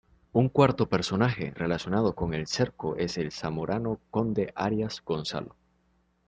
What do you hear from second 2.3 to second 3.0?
el Cerco